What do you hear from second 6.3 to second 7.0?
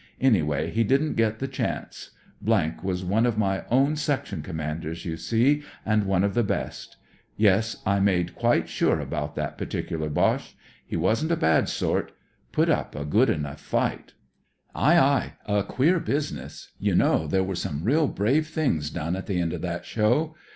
the best.